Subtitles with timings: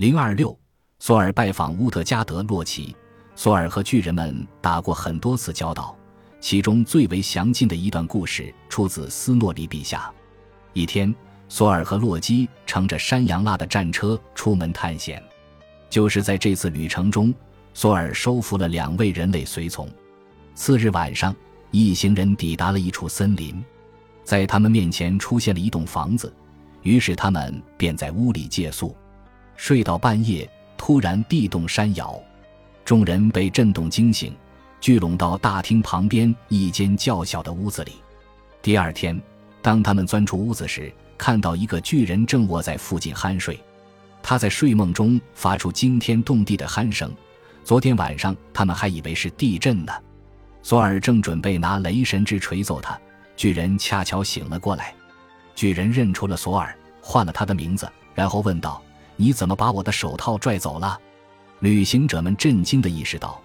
[0.00, 0.58] 零二六，
[0.98, 2.96] 索尔拜访乌特加德洛奇。
[3.34, 5.94] 索尔和巨人们打过很多次交道，
[6.40, 10.10] 其中最为详尽的一段故事出自斯诺里陛下。
[10.72, 11.14] 一天，
[11.50, 15.22] 索尔和洛基乘着山羊拉的战车出门探险。
[15.90, 17.34] 就是在这次旅程中，
[17.74, 19.86] 索尔收服了两位人类随从。
[20.54, 21.36] 次日晚上，
[21.72, 23.62] 一行人抵达了一处森林，
[24.24, 26.34] 在他们面前出现了一栋房子，
[26.84, 28.96] 于是他们便在屋里借宿。
[29.60, 32.18] 睡到半夜，突然地动山摇，
[32.82, 34.34] 众人被震动惊醒，
[34.80, 37.92] 聚拢到大厅旁边一间较小的屋子里。
[38.62, 39.20] 第二天，
[39.60, 43.60] 当他们钻出屋子时，看到一个巨人正卧在附近酣睡。
[44.22, 47.12] 他在睡梦中发出惊天动地的鼾声，
[47.62, 49.92] 昨天晚上他们还以为是地震呢。
[50.62, 52.98] 索尔正准备拿雷神之锤揍他，
[53.36, 54.94] 巨人恰巧醒了过来。
[55.54, 58.82] 巨人认出了索尔，唤了他的名字，然后问道
[59.20, 60.98] ：“你怎么把我的手套拽走了？”
[61.60, 63.38] 旅行者们震惊地意识到，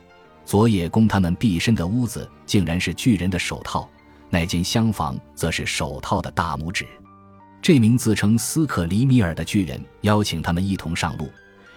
[0.46, 3.90] 昨夜供他们避身的屋子竟然是巨人的手套，
[4.30, 6.88] 那间厢房则是手套的大拇指。
[7.62, 11.30] 这名自称斯克里米尔的巨人邀请他们一同上路，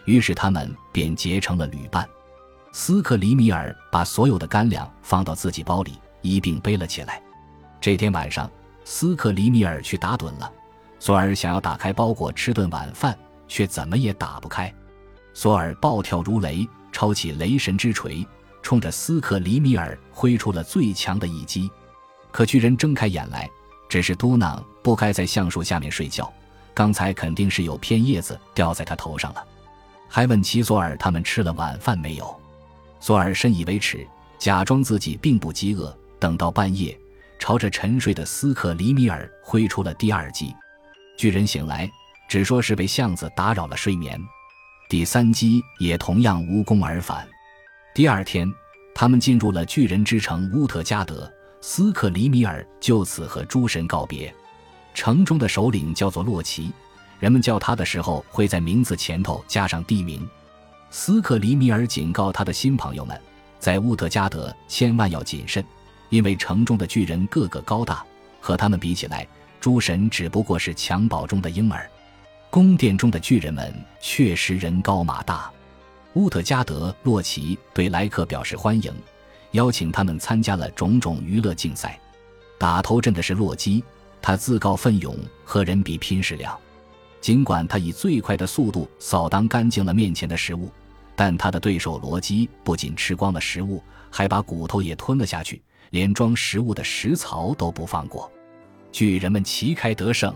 [0.05, 2.09] 于是他们便结成了旅伴。
[2.71, 7.21] 斯克里米尔把所有的干粮放到自己包里，一并背了起来。
[7.81, 8.49] 这天晚上，
[8.85, 10.53] 斯克里米尔去打盹了。
[11.01, 13.19] 索尔想要打开包裹吃顿晚饭，
[13.49, 14.73] 却怎么也打不开。
[15.35, 18.25] 索尔暴跳如雷，抄起雷神之锤，
[18.63, 21.69] 冲着斯克里米尔挥出了最强的一击。
[22.31, 23.49] 可巨人睁开眼来。
[23.89, 26.31] 只是嘟囔：“不该在橡树下面睡觉，
[26.75, 29.43] 刚才肯定是有片叶子掉在他头上了。”
[30.07, 32.39] 还问齐索尔他们吃了晚饭没有。
[33.01, 34.07] 索尔深以为耻，
[34.39, 35.97] 假装自己并不饥饿。
[36.21, 36.95] 等到半夜，
[37.39, 40.55] 朝着沉睡的斯克里米尔挥出了第二击。
[41.17, 41.91] 巨人醒来，
[42.29, 44.21] 只说是被巷子打扰了睡眠。
[44.89, 47.27] 第三击也同样无功而返。
[47.95, 48.49] 第二天，
[48.95, 51.31] 他们进入了巨人之城乌特加德。
[51.61, 54.33] 斯克里米尔就此和诸神告别。
[54.95, 56.71] 城中的首领叫做洛奇，
[57.19, 60.27] 人们叫他的时候会在名字前头加上地名。
[60.91, 63.21] 斯克里米尔警告他的新朋友们，
[63.59, 65.65] 在乌特加德千万要谨慎，
[66.11, 68.07] 因为城中的巨人个个高大，
[68.41, 69.27] 和他们比起来，
[69.61, 71.91] 诸神只不过是襁褓中的婴儿。
[72.51, 75.51] 宫殿中的巨人们确实人高马大。
[76.15, 78.93] 乌特加德洛奇对莱克表示欢迎。
[79.53, 81.99] 邀请他们参加了种种娱乐竞赛，
[82.59, 83.83] 打头阵的是洛基，
[84.21, 86.59] 他自告奋勇和人比拼食量。
[87.21, 90.71] 尽管他以最快的速度扫荡干净了面前的食物，
[91.17, 98.31] 但他的对手罗基不仅吃光了食物，还把骨头也吞了下去，连装食物的食槽都不放过。
[98.93, 100.35] 巨人们旗开得胜。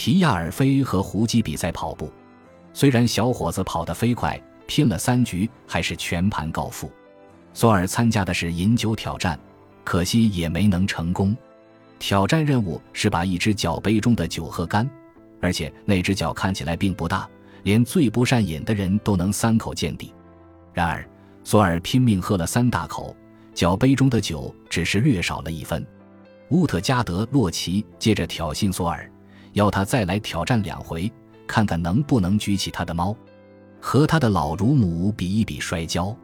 [0.00, 2.10] 提亚尔菲和胡基比赛跑步，
[2.72, 6.90] 虽然小伙子跑得飞快，拼了三局还是全盘告负。
[7.52, 9.38] 索尔参加的是饮酒挑战，
[9.84, 11.36] 可惜也没能成功。
[11.98, 14.88] 挑战任务是把一只脚杯中的酒喝干，
[15.38, 17.28] 而且那只脚看起来并不大，
[17.64, 20.14] 连最不善饮的人都能三口见底。
[20.72, 21.06] 然而，
[21.44, 23.14] 索尔拼命喝了三大口，
[23.52, 25.86] 脚杯中的酒只是略少了一分。
[26.52, 29.06] 乌特加德洛奇接着挑衅索尔，
[29.52, 31.10] 要他再来挑战两回，
[31.46, 33.16] 看看能不能举起他的猫，
[33.80, 36.16] 和他的老乳母比一比摔跤。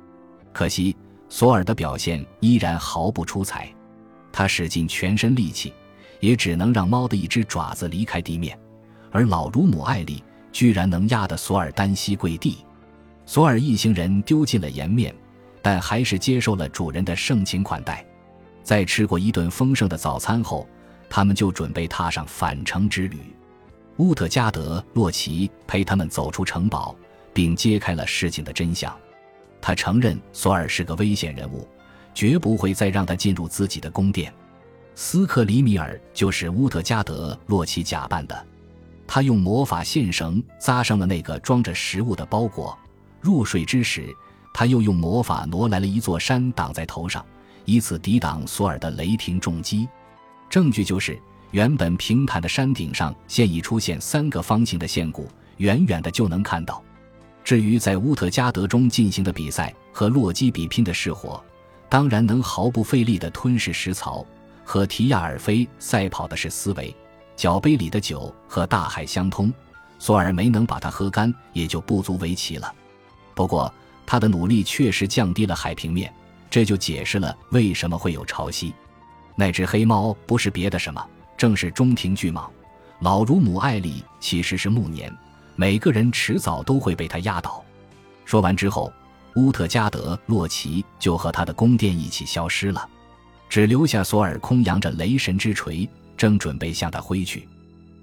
[0.53, 0.97] 可惜。
[1.29, 3.69] 索尔的表现依然毫不出彩，
[4.31, 5.75] 他使尽全身力气，
[6.21, 8.57] 也只能让猫的一只爪子离开地面，
[9.11, 10.23] 而老乳母艾丽
[10.53, 12.59] 居然能压得索尔单膝跪地。
[13.27, 15.13] 索尔一行人丢尽了颜面，
[15.61, 18.07] 但还是接受了主人的盛情款待。
[18.63, 20.65] 在吃过一顿丰盛的早餐后，
[21.09, 23.19] 他们就准备踏上返程之旅。
[23.99, 26.95] 乌特加德洛奇陪他们走出城堡，
[27.33, 28.95] 并揭开了事情的真相。
[29.61, 31.67] 他承认索尔是个危险人物，
[32.15, 34.33] 绝不会再让他进入自己的宫殿。
[34.95, 38.47] 斯克里米尔就是乌特加德洛奇假扮的，
[39.07, 42.79] 他用魔法线绳扎上了那个装着食物的包裹。
[43.21, 44.15] 入睡之时，
[44.55, 47.25] 他又用魔法挪来了一座山挡在头上，
[47.65, 49.89] 以此抵挡索尔的雷霆重击。
[50.49, 51.21] 证据就是，
[51.51, 55.29] 原本平坦的山顶上现已出现三个方形的线谷，
[55.59, 56.83] 远远的就能看到。
[57.45, 61.43] 至于在乌特加德中进行的比赛和洛基比拼的是火，
[61.89, 64.27] 当然能毫不费力地吞噬食槽；
[64.65, 66.95] 和提亚尔菲赛跑的是思维，
[67.37, 69.53] 脚杯里的酒和大海相通，
[69.99, 72.75] 索尔没能把它喝干，也就不足为奇了。
[73.35, 73.73] 不过
[74.05, 76.13] 他的努力确实降低了海平面，
[76.51, 78.73] 这就解释了为什么会有潮汐。
[79.37, 81.07] 那只黑猫不是别的什么，
[81.37, 82.49] 正是中庭巨蟒。
[83.01, 85.13] 老乳母艾丽其实是暮年。
[85.55, 87.65] 每个人迟早都会被他压倒。
[88.25, 88.93] 说完之后，
[89.37, 92.89] 乌特加德洛奇就和他的宫殿一起消失了，
[93.49, 97.49] 只留下索尔空扬着雷神之锤，正准备向他挥去。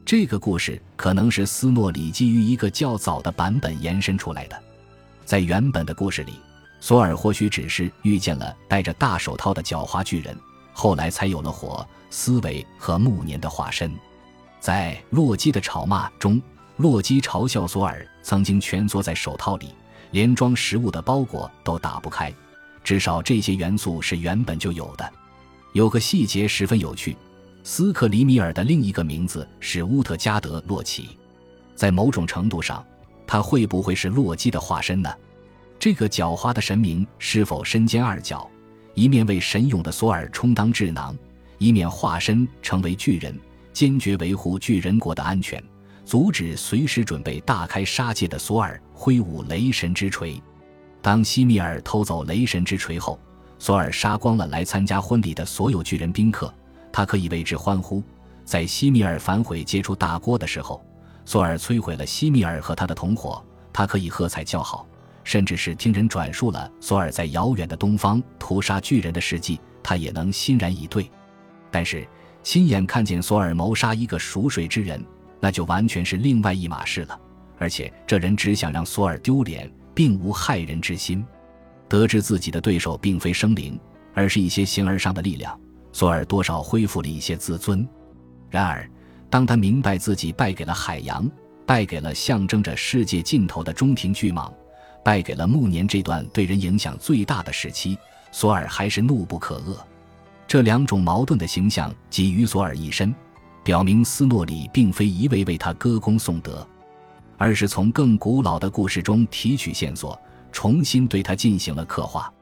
[0.05, 4.63] 这个故事可能是斯诺里基于一个较早的版本延伸出来的。
[5.25, 6.33] 在原本的故事里，
[6.79, 10.37] 索尔或许只是遇见了戴着大手套的狡猾巨人，
[10.73, 13.93] 后来才有了火、思维和暮年的化身。
[14.59, 16.41] 在洛基的吵骂中，
[16.77, 19.69] 洛基嘲笑索尔曾经蜷缩在手套里，
[20.11, 22.33] 连装食物的包裹都打不开。
[22.83, 25.13] 至少这些元素是原本就有的。
[25.71, 27.15] 有个细节十分有趣。
[27.65, 31.17] 斯克里米尔的另一个名字是乌特加德洛奇，
[31.75, 32.85] 在某种程度上，
[33.25, 35.09] 他会不会是洛基的化身呢？
[35.79, 38.49] 这个狡猾的神明是否身兼二角，
[38.93, 41.17] 一面为神勇的索尔充当智囊，
[41.57, 43.37] 一面化身成为巨人，
[43.71, 45.61] 坚决维护巨人国的安全，
[46.05, 50.41] 阻止随时准备大开杀戒的索尔挥舞雷神之锤？
[51.01, 53.19] 当西米尔偷走雷神之锤后，
[53.57, 56.53] 索尔杀光了来参加婚礼的所有巨人宾客。
[56.91, 58.03] 他可以为之欢呼。
[58.45, 60.85] 在西米尔反悔接触大锅的时候，
[61.25, 64.85] 索尔摧毁了西米尔和他的同伙，他可以喝彩叫好。
[65.23, 71.09] 甚至是听人转述了索尔在遥远的东方屠杀巨人的事迹，他也能欣然以对。
[71.71, 72.07] 但是
[72.43, 75.03] 亲眼看见索尔谋杀一个熟睡之人，
[75.39, 77.19] 那就完全是另外一码事了。
[77.57, 81.25] 而且这人只想让索尔丢脸，并无害人之心。
[81.87, 83.79] 得知自己的对手并非生灵，
[84.13, 85.57] 而是一些形而上的力量。
[85.91, 87.87] 索尔多少恢复了一些自尊，
[88.49, 88.89] 然而，
[89.29, 91.29] 当他明白自己败给了海洋，
[91.67, 94.51] 败给了象征着世界尽头的中庭巨蟒，
[95.03, 97.97] 败给了暮年这段对人影响最大的时期，
[98.31, 99.77] 索尔还是怒不可遏。
[100.47, 103.13] 这两种矛盾的形象集于索尔一身，
[103.63, 106.67] 表明斯诺里并非一味为他歌功颂德，
[107.37, 110.19] 而是从更古老的故事中提取线索，
[110.51, 112.32] 重新对他进行了刻画。